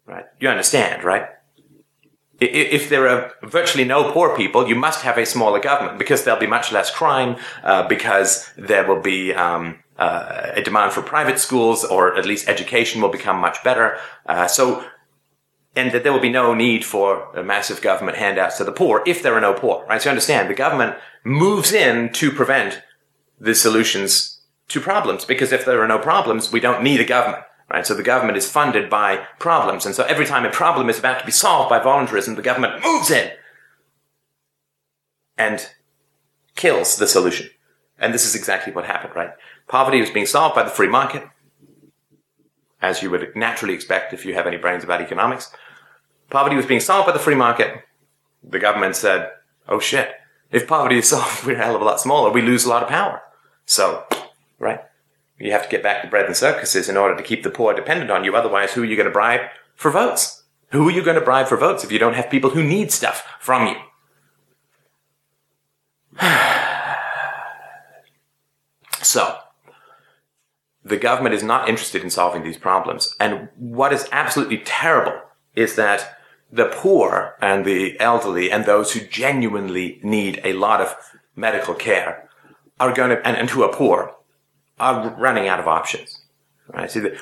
Right? 0.07 0.25
You 0.39 0.49
understand, 0.49 1.03
right? 1.03 1.27
If 2.41 2.89
there 2.89 3.09
are 3.09 3.33
virtually 3.43 3.85
no 3.85 4.13
poor 4.13 4.37
people, 4.37 4.69
you 4.69 4.75
must 4.75 5.03
have 5.03 5.19
a 5.19 5.27
smaller 5.27 5.61
government 5.61 5.99
because 5.99 6.23
there'll 6.23 6.41
be 6.41 6.47
much 6.47 6.73
less 6.73 6.91
crime, 6.91 7.37
uh, 7.63 7.89
because 7.89 8.51
there 8.57 8.87
will 8.87 9.01
be 9.01 9.33
um, 9.33 9.79
uh, 9.99 10.51
a 10.55 10.63
demand 10.63 10.93
for 10.93 11.03
private 11.03 11.39
schools, 11.39 11.85
or 11.85 12.17
at 12.17 12.27
least 12.27 12.49
education 12.49 13.01
will 13.01 13.09
become 13.09 13.39
much 13.39 13.63
better. 13.63 13.99
Uh, 14.27 14.47
so 14.47 14.85
and 15.77 15.93
that 15.93 16.03
there 16.03 16.13
will 16.13 16.21
be 16.21 16.31
no 16.31 16.55
need 16.55 16.85
for 16.85 17.31
massive 17.43 17.83
government 17.83 18.17
handouts 18.19 18.59
to 18.59 18.65
the 18.65 18.73
poor 18.73 19.03
if 19.07 19.23
there 19.23 19.35
are 19.35 19.41
no 19.41 19.55
poor, 19.55 19.85
right? 19.87 20.01
So 20.01 20.09
you 20.09 20.11
understand 20.13 20.49
the 20.49 20.55
government 20.55 20.97
moves 21.25 21.73
in 21.73 22.13
to 22.13 22.31
prevent 22.31 22.83
the 23.41 23.55
solutions 23.55 24.41
to 24.69 24.81
problems 24.81 25.25
because 25.25 25.53
if 25.53 25.65
there 25.65 25.83
are 25.83 25.89
no 25.89 25.99
problems, 25.99 26.53
we 26.53 26.61
don't 26.61 26.83
need 26.83 27.01
a 27.01 27.05
government, 27.05 27.43
right? 27.71 27.87
So 27.87 27.95
the 27.95 28.03
government 28.03 28.39
is 28.39 28.51
funded 28.51 28.89
by 28.89 29.27
problems. 29.39 29.85
And 29.85 29.95
so 29.95 30.05
every 30.05 30.27
time 30.27 30.45
a 30.45 30.51
problem 30.51 30.89
is 30.89 30.99
about 30.99 31.19
to 31.21 31.27
be 31.27 31.33
solved 31.33 31.71
by 31.71 31.81
voluntarism, 31.81 32.37
the 32.37 32.43
government 32.43 32.85
moves 32.85 33.11
in 33.11 33.31
and 35.37 35.69
kills 36.55 36.97
the 36.97 37.09
solution. 37.09 37.51
And 37.99 38.15
this 38.15 38.25
is 38.25 38.35
exactly 38.35 38.73
what 38.73 38.85
happened, 38.85 39.15
right? 39.17 39.31
Poverty 39.67 40.01
was 40.01 40.11
being 40.11 40.27
solved 40.27 40.55
by 40.55 40.63
the 40.63 40.71
free 40.71 40.89
market, 40.89 41.25
as 42.85 43.03
you 43.03 43.11
would 43.11 43.35
naturally 43.35 43.73
expect 43.73 44.13
if 44.13 44.27
you 44.27 44.35
have 44.35 44.47
any 44.47 44.59
brains 44.59 44.85
about 44.85 45.01
economics. 45.01 45.51
Poverty 46.29 46.55
was 46.55 46.67
being 46.67 46.81
solved 46.81 47.07
by 47.07 47.13
the 47.13 47.19
free 47.19 47.35
market. 47.35 47.83
The 48.43 48.59
government 48.59 48.95
said, 48.95 49.31
oh 49.69 49.81
shit, 49.81 50.13
if 50.51 50.69
poverty 50.69 50.99
is 50.99 51.09
solved, 51.15 51.47
we're 51.47 51.57
a 51.57 51.65
hell 51.65 51.77
of 51.77 51.81
a 51.81 51.85
lot 51.85 52.01
smaller. 52.01 52.31
We 52.31 52.43
lose 52.43 52.67
a 52.67 52.69
lot 52.69 52.83
of 52.83 52.89
power. 52.91 53.23
So, 53.65 54.05
right? 54.59 54.81
You 55.39 55.53
have 55.53 55.63
to 55.63 55.69
get 55.69 55.83
back 55.83 56.03
to 56.03 56.09
bread 56.09 56.27
and 56.27 56.37
circuses 56.37 56.91
in 56.91 56.99
order 56.99 57.17
to 57.17 57.23
keep 57.23 57.43
the 57.43 57.51
poor 57.51 57.73
dependent 57.75 58.11
on 58.11 58.23
you. 58.23 58.37
Otherwise, 58.37 58.75
who 58.75 58.83
are 58.83 58.87
you 58.87 58.97
going 58.97 59.09
to 59.09 59.13
bribe 59.13 59.41
for 59.75 59.91
votes? 59.91 60.43
Who 60.71 60.87
are 60.89 60.93
you 60.93 61.03
going 61.03 61.19
to 61.19 61.25
bribe 61.25 61.49
for 61.49 61.57
votes 61.57 61.85
if 61.85 61.91
you 61.91 61.99
don't 61.99 62.15
have 62.15 62.31
people 62.31 62.51
who 62.51 62.63
need 62.63 62.93
stuff 62.93 63.27
from 63.41 63.67
you? 63.67 63.77
so, 69.03 69.39
the 70.85 70.97
government 70.97 71.35
is 71.35 71.43
not 71.43 71.69
interested 71.69 72.03
in 72.03 72.11
solving 72.11 72.43
these 72.43 72.59
problems. 72.59 73.15
And 73.19 73.49
what 73.57 73.93
is 73.93 74.09
absolutely 74.13 74.59
terrible 74.59 75.19
is 75.55 75.77
that 75.77 76.19
the 76.53 76.67
poor 76.67 77.37
and 77.41 77.65
the 77.65 77.99
elderly 77.99 78.51
and 78.51 78.65
those 78.65 78.93
who 78.93 79.01
genuinely 79.01 79.99
need 80.03 80.41
a 80.45 80.53
lot 80.53 80.81
of 80.81 80.95
medical 81.35 81.75
care 81.75 82.29
are 82.79 82.93
going 82.93 83.11
to, 83.11 83.27
and, 83.27 83.37
and 83.37 83.51
who 83.51 83.63
are 83.63 83.73
poor, 83.73 84.15
are 84.79 85.11
running 85.19 85.49
out 85.49 85.61
of 85.61 85.67
options. 85.67 86.21
Right? 86.69 86.91
See, 86.91 87.01
the 87.01 87.19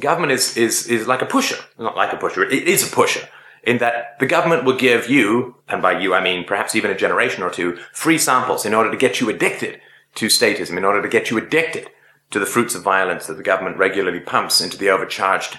government 0.00 0.32
is, 0.32 0.56
is, 0.56 0.86
is 0.86 1.06
like 1.06 1.22
a 1.22 1.26
pusher. 1.26 1.62
Not 1.78 1.96
like 1.96 2.12
a 2.12 2.16
pusher. 2.16 2.44
It 2.44 2.66
is 2.66 2.86
a 2.86 2.94
pusher 2.94 3.28
in 3.62 3.78
that 3.78 4.18
the 4.18 4.26
government 4.26 4.64
will 4.64 4.76
give 4.76 5.08
you, 5.08 5.56
and 5.68 5.80
by 5.80 5.98
you 5.98 6.14
I 6.14 6.22
mean 6.22 6.44
perhaps 6.44 6.74
even 6.74 6.90
a 6.90 6.96
generation 6.96 7.42
or 7.42 7.50
two, 7.50 7.78
free 7.92 8.18
samples 8.18 8.66
in 8.66 8.74
order 8.74 8.90
to 8.90 8.96
get 8.96 9.20
you 9.20 9.28
addicted 9.28 9.80
to 10.16 10.26
statism, 10.26 10.76
in 10.76 10.84
order 10.84 11.00
to 11.00 11.08
get 11.08 11.30
you 11.30 11.38
addicted 11.38 11.88
to 12.32 12.38
the 12.38 12.46
fruits 12.46 12.74
of 12.74 12.82
violence 12.82 13.26
that 13.26 13.34
the 13.34 13.42
government 13.42 13.76
regularly 13.76 14.20
pumps 14.20 14.60
into 14.60 14.76
the 14.76 14.90
overcharged 14.90 15.58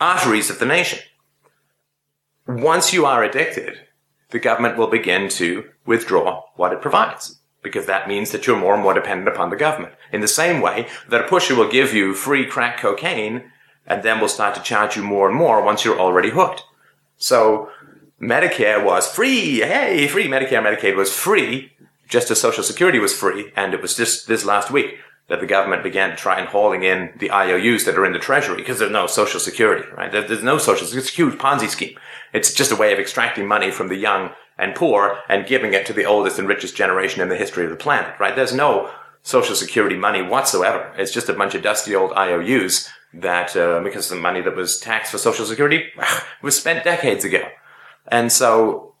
arteries 0.00 0.50
of 0.50 0.58
the 0.58 0.66
nation. 0.66 0.98
Once 2.46 2.92
you 2.92 3.06
are 3.06 3.22
addicted, 3.22 3.78
the 4.30 4.38
government 4.38 4.76
will 4.76 4.86
begin 4.86 5.28
to 5.28 5.64
withdraw 5.84 6.44
what 6.56 6.72
it 6.72 6.82
provides 6.82 7.38
because 7.62 7.86
that 7.86 8.06
means 8.06 8.30
that 8.30 8.46
you're 8.46 8.56
more 8.56 8.74
and 8.74 8.82
more 8.82 8.94
dependent 8.94 9.28
upon 9.28 9.50
the 9.50 9.56
government. 9.56 9.92
In 10.12 10.20
the 10.20 10.28
same 10.28 10.60
way 10.60 10.86
that 11.08 11.24
a 11.24 11.28
pusher 11.28 11.54
will 11.56 11.68
give 11.68 11.92
you 11.92 12.14
free 12.14 12.46
crack 12.46 12.78
cocaine 12.78 13.50
and 13.86 14.02
then 14.02 14.20
will 14.20 14.28
start 14.28 14.54
to 14.54 14.62
charge 14.62 14.96
you 14.96 15.02
more 15.02 15.28
and 15.28 15.36
more 15.36 15.62
once 15.62 15.84
you're 15.84 15.98
already 15.98 16.30
hooked. 16.30 16.62
So 17.16 17.70
Medicare 18.20 18.84
was 18.84 19.10
free. 19.10 19.58
Hey, 19.60 20.06
free 20.06 20.28
Medicare, 20.28 20.62
Medicaid 20.62 20.96
was 20.96 21.12
free, 21.12 21.72
just 22.08 22.30
as 22.30 22.40
Social 22.40 22.62
Security 22.62 23.00
was 23.00 23.12
free. 23.12 23.52
And 23.56 23.74
it 23.74 23.82
was 23.82 23.96
just 23.96 24.28
this 24.28 24.44
last 24.44 24.70
week 24.70 24.98
that 25.28 25.40
the 25.40 25.46
government 25.46 25.82
began 25.82 26.10
to 26.10 26.16
try 26.16 26.38
and 26.38 26.48
hauling 26.48 26.84
in 26.84 27.12
the 27.18 27.30
IOUs 27.30 27.84
that 27.84 27.98
are 27.98 28.06
in 28.06 28.12
the 28.12 28.18
treasury 28.18 28.56
because 28.56 28.78
there's 28.78 28.92
no 28.92 29.06
social 29.06 29.40
security, 29.40 29.86
right? 29.96 30.12
There's 30.12 30.42
no 30.42 30.58
social, 30.58 30.86
it's 30.86 31.08
a 31.08 31.12
huge 31.12 31.34
Ponzi 31.34 31.68
scheme. 31.68 31.98
It's 32.32 32.54
just 32.54 32.70
a 32.70 32.76
way 32.76 32.92
of 32.92 32.98
extracting 32.98 33.46
money 33.46 33.70
from 33.70 33.88
the 33.88 33.96
young 33.96 34.30
and 34.56 34.74
poor 34.74 35.18
and 35.28 35.46
giving 35.46 35.74
it 35.74 35.84
to 35.86 35.92
the 35.92 36.04
oldest 36.04 36.38
and 36.38 36.48
richest 36.48 36.76
generation 36.76 37.20
in 37.20 37.28
the 37.28 37.36
history 37.36 37.64
of 37.64 37.70
the 37.70 37.76
planet, 37.76 38.14
right? 38.20 38.36
There's 38.36 38.54
no 38.54 38.90
social 39.22 39.56
security 39.56 39.96
money 39.96 40.22
whatsoever. 40.22 40.92
It's 40.96 41.12
just 41.12 41.28
a 41.28 41.34
bunch 41.34 41.56
of 41.56 41.62
dusty 41.62 41.94
old 41.94 42.12
IOUs 42.12 42.88
that, 43.12 43.56
uh, 43.56 43.80
because 43.82 44.08
the 44.08 44.16
money 44.16 44.40
that 44.42 44.54
was 44.54 44.78
taxed 44.78 45.10
for 45.10 45.18
social 45.18 45.44
security 45.44 45.90
was 46.42 46.56
spent 46.56 46.84
decades 46.84 47.24
ago. 47.24 47.42
And 48.06 48.30
so 48.30 48.94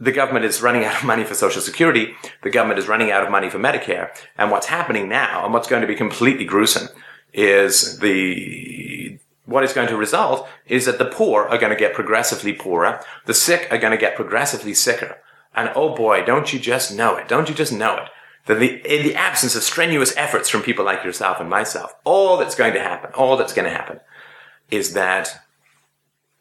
the 0.00 0.12
government 0.12 0.44
is 0.44 0.62
running 0.62 0.84
out 0.84 0.96
of 0.96 1.04
money 1.04 1.24
for 1.24 1.34
Social 1.34 1.60
Security. 1.60 2.14
The 2.42 2.50
government 2.50 2.78
is 2.78 2.88
running 2.88 3.10
out 3.10 3.24
of 3.24 3.30
money 3.30 3.50
for 3.50 3.58
Medicare. 3.58 4.10
And 4.36 4.50
what's 4.50 4.66
happening 4.66 5.08
now, 5.08 5.44
and 5.44 5.52
what's 5.52 5.68
going 5.68 5.82
to 5.82 5.88
be 5.88 5.96
completely 5.96 6.44
gruesome, 6.44 6.88
is 7.32 7.98
the 7.98 9.18
what 9.44 9.64
is 9.64 9.72
going 9.72 9.88
to 9.88 9.96
result 9.96 10.46
is 10.66 10.84
that 10.84 10.98
the 10.98 11.06
poor 11.06 11.44
are 11.44 11.56
going 11.56 11.72
to 11.72 11.78
get 11.78 11.94
progressively 11.94 12.52
poorer. 12.52 13.02
The 13.24 13.34
sick 13.34 13.66
are 13.70 13.78
going 13.78 13.92
to 13.92 13.96
get 13.96 14.14
progressively 14.14 14.74
sicker. 14.74 15.16
And 15.54 15.70
oh 15.74 15.94
boy, 15.94 16.24
don't 16.24 16.52
you 16.52 16.58
just 16.58 16.94
know 16.94 17.16
it? 17.16 17.28
Don't 17.28 17.48
you 17.48 17.54
just 17.54 17.72
know 17.72 17.96
it? 17.96 18.10
That 18.44 18.60
the, 18.60 18.74
in 18.86 19.02
the 19.02 19.14
absence 19.14 19.56
of 19.56 19.62
strenuous 19.62 20.14
efforts 20.16 20.50
from 20.50 20.62
people 20.62 20.84
like 20.84 21.02
yourself 21.02 21.40
and 21.40 21.48
myself, 21.48 21.94
all 22.04 22.36
that's 22.36 22.54
going 22.54 22.74
to 22.74 22.80
happen, 22.80 23.10
all 23.14 23.36
that's 23.36 23.54
going 23.54 23.64
to 23.64 23.74
happen 23.74 24.00
is 24.70 24.92
that 24.92 25.42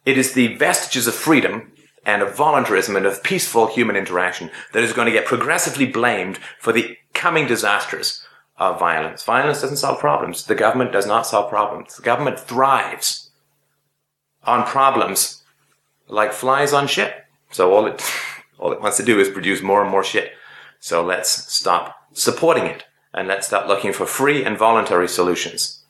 it 0.06 0.18
is 0.18 0.34
the 0.34 0.56
vestiges 0.58 1.08
of 1.08 1.16
freedom 1.16 1.72
and 2.08 2.22
of 2.22 2.36
voluntarism 2.36 2.96
and 2.96 3.06
of 3.06 3.22
peaceful 3.22 3.68
human 3.68 3.98
interaction 3.98 4.50
that 4.72 4.82
is 4.82 4.94
going 4.94 5.06
to 5.06 5.12
get 5.12 5.26
progressively 5.26 5.86
blamed 5.86 6.40
for 6.58 6.72
the 6.72 6.98
coming 7.14 7.46
disasters 7.46 8.24
of 8.58 8.80
violence. 8.80 9.24
Violence 9.24 9.62
doesn't 9.62 9.78
solve 9.78 10.00
problems. 10.00 10.46
The 10.46 10.56
government 10.56 10.94
does 10.94 11.06
not 11.06 11.28
solve 11.28 11.50
problems. 11.50 11.98
The 11.98 12.02
government 12.02 12.40
thrives 12.40 13.30
on 14.44 14.66
problems 14.66 15.44
like 16.08 16.32
flies 16.32 16.72
on 16.72 16.88
shit. 16.88 17.14
So 17.52 17.74
all 17.74 17.86
it, 17.86 18.02
all 18.58 18.72
it 18.72 18.82
wants 18.82 18.98
to 18.98 19.04
do 19.04 19.20
is 19.20 19.30
produce 19.30 19.62
more 19.62 19.82
and 19.82 19.92
more 19.92 20.04
shit. 20.04 20.32
So 20.80 21.04
let's 21.04 21.54
stop 21.54 21.96
supporting 22.14 22.66
it 22.66 22.86
and 23.14 23.28
let's 23.28 23.48
start 23.48 23.68
looking 23.68 23.92
for 23.92 24.06
free 24.06 24.46
and 24.46 24.58
voluntary 24.58 25.10
solutions. 25.10 25.84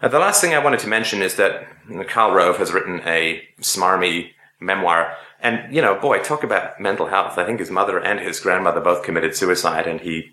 The 0.00 0.18
last 0.18 0.40
thing 0.40 0.54
I 0.54 0.64
wanted 0.64 0.80
to 0.80 0.88
mention 0.88 1.20
is 1.20 1.34
that 1.36 1.66
Karl 2.06 2.32
Rove 2.32 2.58
has 2.58 2.72
written 2.72 3.02
a 3.04 3.42
smarmy 3.60 4.30
memoir. 4.60 5.16
And, 5.40 5.74
you 5.74 5.80
know, 5.80 5.94
boy, 5.94 6.18
talk 6.18 6.42
about 6.42 6.80
mental 6.80 7.06
health. 7.06 7.38
I 7.38 7.44
think 7.44 7.60
his 7.60 7.70
mother 7.70 7.98
and 7.98 8.20
his 8.20 8.40
grandmother 8.40 8.80
both 8.80 9.04
committed 9.04 9.36
suicide 9.36 9.86
and 9.86 10.00
he 10.00 10.32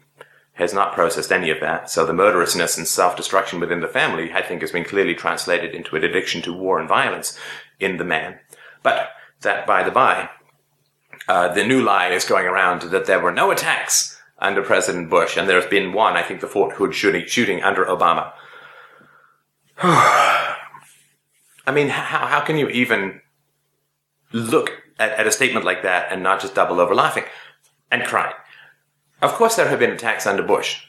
has 0.53 0.73
not 0.73 0.93
processed 0.93 1.31
any 1.31 1.49
of 1.49 1.59
that. 1.59 1.89
So 1.89 2.05
the 2.05 2.13
murderousness 2.13 2.77
and 2.77 2.87
self-destruction 2.87 3.59
within 3.59 3.81
the 3.81 3.87
family, 3.87 4.31
I 4.31 4.41
think, 4.41 4.61
has 4.61 4.71
been 4.71 4.85
clearly 4.85 5.13
translated 5.13 5.75
into 5.75 5.95
an 5.95 6.03
addiction 6.03 6.41
to 6.43 6.53
war 6.53 6.79
and 6.79 6.87
violence 6.87 7.37
in 7.79 7.97
the 7.97 8.05
man. 8.05 8.39
But 8.81 9.09
that 9.41 9.67
by 9.67 9.83
the 9.83 9.91
by, 9.91 10.29
uh, 11.27 11.53
the 11.53 11.65
new 11.65 11.81
lie 11.81 12.07
is 12.07 12.23
going 12.23 12.45
around 12.45 12.83
that 12.83 13.05
there 13.05 13.19
were 13.19 13.33
no 13.33 13.51
attacks 13.51 14.17
under 14.39 14.61
President 14.61 15.09
Bush, 15.09 15.37
and 15.37 15.47
there's 15.47 15.65
been 15.65 15.93
one, 15.93 16.15
I 16.15 16.23
think, 16.23 16.41
the 16.41 16.47
Fort 16.47 16.75
Hood 16.75 16.93
shooting, 16.93 17.25
shooting 17.25 17.63
under 17.63 17.85
Obama. 17.85 18.31
I 19.77 21.71
mean, 21.73 21.89
how, 21.89 22.27
how 22.27 22.41
can 22.41 22.57
you 22.57 22.69
even 22.69 23.21
look 24.35 24.83
at, 24.99 25.11
at 25.11 25.27
a 25.27 25.31
statement 25.31 25.65
like 25.65 25.81
that 25.83 26.11
and 26.11 26.21
not 26.21 26.41
just 26.41 26.55
double 26.55 26.79
over 26.79 26.93
laughing 26.93 27.23
and 27.89 28.03
crying. 28.03 28.35
Of 29.21 29.33
course, 29.33 29.55
there 29.55 29.69
have 29.69 29.79
been 29.79 29.91
attacks 29.91 30.27
under 30.27 30.43
Bush. 30.43 30.83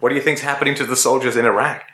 What 0.00 0.08
do 0.08 0.14
you 0.14 0.22
think's 0.22 0.40
happening 0.40 0.74
to 0.76 0.86
the 0.86 0.96
soldiers 0.96 1.36
in 1.36 1.44
Iraq? 1.44 1.84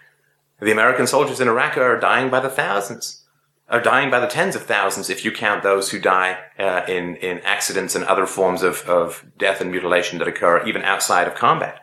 The 0.60 0.72
American 0.72 1.06
soldiers 1.06 1.40
in 1.40 1.48
Iraq 1.48 1.76
are 1.76 1.98
dying 1.98 2.30
by 2.30 2.40
the 2.40 2.48
thousands, 2.48 3.24
are 3.68 3.80
dying 3.80 4.10
by 4.10 4.20
the 4.20 4.26
tens 4.26 4.54
of 4.54 4.62
thousands 4.62 5.10
if 5.10 5.24
you 5.24 5.32
count 5.32 5.62
those 5.62 5.90
who 5.90 5.98
die 5.98 6.38
uh, 6.58 6.82
in 6.88 7.16
in 7.16 7.38
accidents 7.40 7.94
and 7.94 8.04
other 8.04 8.26
forms 8.26 8.62
of, 8.62 8.82
of 8.88 9.24
death 9.38 9.60
and 9.60 9.70
mutilation 9.70 10.18
that 10.18 10.28
occur 10.28 10.64
even 10.66 10.82
outside 10.82 11.26
of 11.26 11.34
combat. 11.34 11.80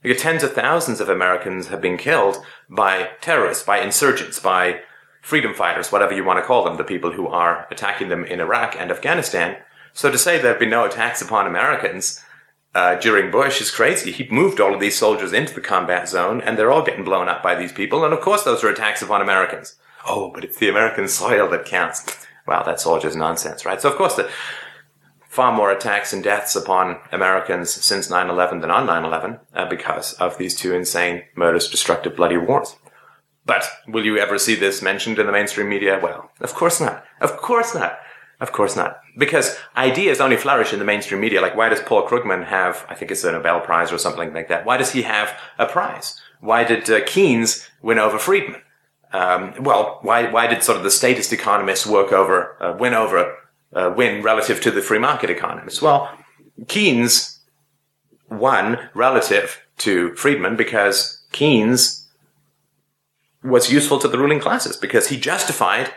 Because 0.00 0.22
tens 0.22 0.42
of 0.42 0.52
thousands 0.52 1.00
of 1.00 1.08
Americans 1.08 1.68
have 1.68 1.80
been 1.80 1.96
killed 1.96 2.38
by 2.70 3.10
terrorists, 3.20 3.64
by 3.64 3.80
insurgents, 3.80 4.38
by 4.38 4.80
freedom 5.20 5.54
fighters, 5.54 5.92
whatever 5.92 6.14
you 6.14 6.24
want 6.24 6.38
to 6.38 6.44
call 6.44 6.64
them, 6.64 6.76
the 6.76 6.84
people 6.84 7.12
who 7.12 7.26
are 7.26 7.66
attacking 7.70 8.08
them 8.08 8.24
in 8.24 8.40
Iraq 8.40 8.76
and 8.78 8.90
Afghanistan. 8.90 9.56
So 9.92 10.10
to 10.10 10.18
say 10.18 10.38
there 10.38 10.52
have 10.52 10.60
been 10.60 10.70
no 10.70 10.84
attacks 10.84 11.20
upon 11.20 11.46
Americans 11.46 12.22
uh, 12.74 12.94
during 12.96 13.30
Bush 13.30 13.60
is 13.60 13.70
crazy. 13.70 14.12
He 14.12 14.28
moved 14.30 14.60
all 14.60 14.74
of 14.74 14.80
these 14.80 14.96
soldiers 14.96 15.32
into 15.32 15.54
the 15.54 15.60
combat 15.60 16.08
zone, 16.08 16.40
and 16.40 16.56
they're 16.56 16.70
all 16.70 16.84
getting 16.84 17.04
blown 17.04 17.28
up 17.28 17.42
by 17.42 17.54
these 17.54 17.72
people. 17.72 18.04
And 18.04 18.14
of 18.14 18.20
course, 18.20 18.44
those 18.44 18.62
are 18.62 18.68
attacks 18.68 19.02
upon 19.02 19.20
Americans. 19.20 19.76
Oh, 20.06 20.30
but 20.32 20.44
it's 20.44 20.58
the 20.58 20.68
American 20.68 21.08
soil 21.20 21.48
that 21.50 21.64
counts. 21.64 22.26
Well, 22.46 22.62
that's 22.64 22.86
all 22.86 23.00
just 23.00 23.16
nonsense, 23.16 23.64
right? 23.64 23.80
So 23.80 23.90
of 23.90 23.96
course, 23.96 24.14
the 24.14 24.30
far 25.28 25.52
more 25.52 25.70
attacks 25.70 26.12
and 26.12 26.24
deaths 26.24 26.56
upon 26.56 26.98
Americans 27.12 27.70
since 27.70 28.08
9-11 28.08 28.60
than 28.60 28.70
on 28.70 28.86
9-11 28.86 29.40
uh, 29.54 29.68
because 29.68 30.14
of 30.14 30.38
these 30.38 30.54
two 30.54 30.74
insane, 30.74 31.22
murderous, 31.36 31.68
destructive, 31.68 32.16
bloody 32.16 32.36
wars. 32.36 32.76
But 33.48 33.66
will 33.88 34.04
you 34.04 34.18
ever 34.18 34.38
see 34.38 34.54
this 34.54 34.82
mentioned 34.82 35.18
in 35.18 35.24
the 35.24 35.32
mainstream 35.32 35.70
media? 35.70 35.98
Well, 36.00 36.30
of 36.40 36.54
course 36.54 36.82
not. 36.82 37.02
Of 37.22 37.38
course 37.38 37.74
not. 37.74 37.98
Of 38.40 38.52
course 38.52 38.76
not. 38.76 39.00
Because 39.16 39.56
ideas 39.74 40.20
only 40.20 40.36
flourish 40.36 40.74
in 40.74 40.78
the 40.78 40.84
mainstream 40.84 41.22
media. 41.22 41.40
Like, 41.40 41.56
why 41.56 41.70
does 41.70 41.80
Paul 41.80 42.06
Krugman 42.06 42.44
have, 42.44 42.84
I 42.90 42.94
think 42.94 43.10
it's 43.10 43.24
a 43.24 43.32
Nobel 43.32 43.60
Prize 43.62 43.90
or 43.90 43.96
something 43.96 44.34
like 44.34 44.48
that? 44.48 44.66
Why 44.66 44.76
does 44.76 44.92
he 44.92 45.00
have 45.02 45.34
a 45.58 45.64
prize? 45.64 46.20
Why 46.40 46.62
did 46.62 46.90
uh, 46.90 47.00
Keynes 47.06 47.66
win 47.80 47.98
over 47.98 48.18
Friedman? 48.18 48.60
Um, 49.14 49.54
well, 49.58 49.98
why, 50.02 50.30
why 50.30 50.46
did 50.46 50.62
sort 50.62 50.76
of 50.76 50.84
the 50.84 50.90
statist 50.90 51.32
economists 51.32 51.86
work 51.86 52.12
over, 52.12 52.62
uh, 52.62 52.76
win 52.78 52.92
over, 52.92 53.34
uh, 53.72 53.94
win 53.96 54.22
relative 54.22 54.60
to 54.60 54.70
the 54.70 54.82
free 54.82 54.98
market 54.98 55.30
economists? 55.30 55.80
Well, 55.80 56.10
Keynes 56.68 57.40
won 58.28 58.90
relative 58.92 59.62
to 59.78 60.14
Friedman 60.16 60.54
because 60.56 61.24
Keynes 61.32 62.07
was 63.48 63.72
useful 63.72 63.98
to 63.98 64.08
the 64.08 64.18
ruling 64.18 64.40
classes 64.40 64.76
because 64.76 65.08
he 65.08 65.18
justified 65.18 65.92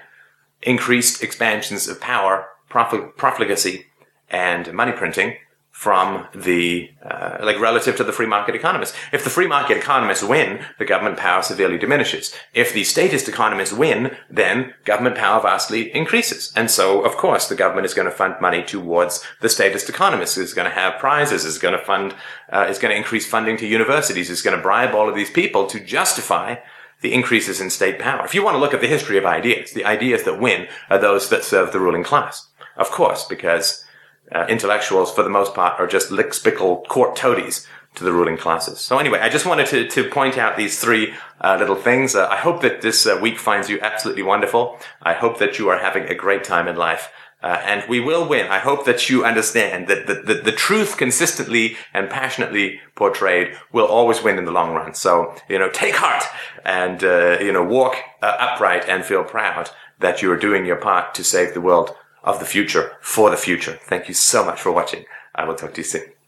increased 0.61 1.23
expansions 1.23 1.87
of 1.87 1.99
power, 1.99 2.47
profligacy, 2.69 3.87
and 4.29 4.73
money 4.73 4.91
printing 4.91 5.35
from 5.81 6.27
the, 6.35 6.91
uh, 7.03 7.37
like 7.41 7.59
relative 7.59 7.95
to 7.95 8.03
the 8.03 8.11
free 8.11 8.27
market 8.27 8.53
economists. 8.53 8.95
If 9.11 9.23
the 9.23 9.31
free 9.31 9.47
market 9.47 9.77
economists 9.77 10.21
win, 10.21 10.63
the 10.77 10.85
government 10.85 11.17
power 11.17 11.41
severely 11.41 11.79
diminishes. 11.79 12.35
If 12.53 12.71
the 12.71 12.83
statist 12.83 13.27
economists 13.27 13.73
win, 13.73 14.15
then 14.29 14.75
government 14.85 15.15
power 15.15 15.41
vastly 15.41 15.91
increases. 15.95 16.53
And 16.55 16.69
so, 16.69 17.01
of 17.01 17.17
course, 17.17 17.47
the 17.47 17.55
government 17.55 17.85
is 17.85 17.95
going 17.95 18.05
to 18.05 18.13
fund 18.13 18.35
money 18.39 18.63
towards 18.63 19.23
the 19.39 19.49
statist 19.49 19.89
economists. 19.89 20.37
It's 20.37 20.53
going 20.53 20.69
to 20.69 20.75
have 20.75 20.99
prizes. 20.99 21.45
It's 21.45 21.57
going 21.57 21.77
to 21.77 21.83
fund, 21.83 22.13
uh, 22.51 22.67
it's 22.69 22.77
going 22.77 22.91
to 22.91 22.97
increase 22.97 23.25
funding 23.25 23.57
to 23.57 23.65
universities. 23.65 24.29
It's 24.29 24.43
going 24.43 24.55
to 24.55 24.61
bribe 24.61 24.93
all 24.93 25.09
of 25.09 25.15
these 25.15 25.31
people 25.31 25.65
to 25.67 25.79
justify 25.79 26.57
the 27.01 27.13
increases 27.13 27.59
in 27.59 27.69
state 27.69 27.99
power. 27.99 28.23
If 28.23 28.33
you 28.33 28.43
want 28.43 28.55
to 28.55 28.59
look 28.59 28.73
at 28.73 28.81
the 28.81 28.87
history 28.87 29.17
of 29.17 29.25
ideas, 29.25 29.71
the 29.71 29.85
ideas 29.85 30.23
that 30.23 30.39
win 30.39 30.67
are 30.89 30.99
those 30.99 31.29
that 31.29 31.43
serve 31.43 31.71
the 31.71 31.79
ruling 31.79 32.03
class. 32.03 32.47
Of 32.77 32.89
course, 32.89 33.25
because 33.25 33.83
uh, 34.31 34.45
intellectuals, 34.47 35.13
for 35.13 35.23
the 35.23 35.29
most 35.29 35.53
part, 35.53 35.79
are 35.79 35.87
just 35.87 36.09
lickspickle 36.09 36.87
court 36.87 37.15
toadies 37.15 37.67
to 37.95 38.03
the 38.03 38.13
ruling 38.13 38.37
classes. 38.37 38.79
So 38.79 38.97
anyway, 38.99 39.19
I 39.19 39.29
just 39.29 39.45
wanted 39.45 39.67
to, 39.67 39.87
to 39.89 40.09
point 40.09 40.37
out 40.37 40.55
these 40.55 40.79
three 40.79 41.13
uh, 41.41 41.57
little 41.59 41.75
things. 41.75 42.15
Uh, 42.15 42.27
I 42.29 42.37
hope 42.37 42.61
that 42.61 42.81
this 42.81 43.05
uh, 43.05 43.19
week 43.21 43.37
finds 43.37 43.69
you 43.69 43.79
absolutely 43.81 44.23
wonderful. 44.23 44.79
I 45.01 45.13
hope 45.13 45.39
that 45.39 45.59
you 45.59 45.67
are 45.69 45.77
having 45.77 46.03
a 46.03 46.15
great 46.15 46.43
time 46.43 46.67
in 46.67 46.77
life. 46.77 47.11
Uh, 47.43 47.59
and 47.65 47.89
we 47.89 47.99
will 47.99 48.27
win. 48.27 48.47
I 48.47 48.59
hope 48.59 48.85
that 48.85 49.09
you 49.09 49.25
understand 49.25 49.87
that 49.87 50.05
the, 50.05 50.13
the, 50.13 50.41
the, 50.41 50.51
truth 50.51 50.97
consistently 50.97 51.75
and 51.91 52.07
passionately 52.07 52.79
portrayed 52.95 53.55
will 53.71 53.87
always 53.87 54.21
win 54.21 54.37
in 54.37 54.45
the 54.45 54.51
long 54.51 54.75
run. 54.75 54.93
So, 54.93 55.33
you 55.49 55.57
know, 55.57 55.69
take 55.71 55.95
heart 55.95 56.23
and, 56.65 57.03
uh, 57.03 57.39
you 57.39 57.51
know, 57.51 57.63
walk 57.63 57.95
uh, 58.21 58.35
upright 58.39 58.87
and 58.87 59.03
feel 59.03 59.23
proud 59.23 59.71
that 59.99 60.21
you 60.21 60.31
are 60.31 60.37
doing 60.37 60.67
your 60.67 60.75
part 60.75 61.15
to 61.15 61.23
save 61.23 61.55
the 61.55 61.61
world 61.61 61.95
of 62.23 62.39
the 62.39 62.45
future 62.45 62.91
for 63.01 63.31
the 63.31 63.37
future. 63.37 63.79
Thank 63.85 64.07
you 64.07 64.13
so 64.13 64.45
much 64.45 64.61
for 64.61 64.71
watching. 64.71 65.05
I 65.33 65.45
will 65.45 65.55
talk 65.55 65.73
to 65.73 65.81
you 65.81 65.85
soon. 65.85 66.20